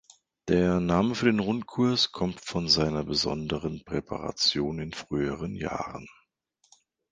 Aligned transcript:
Der 0.47 0.79
Name 0.79 1.13
für 1.13 1.27
den 1.27 1.37
Rundkurs 1.37 2.11
kommt 2.11 2.41
von 2.41 2.67
seiner 2.67 3.03
besonderen 3.03 3.83
Präparation 3.85 4.79
in 4.79 4.93
früheren 4.93 5.53
Jahren. 5.53 6.07